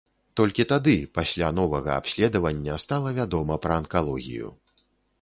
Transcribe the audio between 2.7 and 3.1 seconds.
стала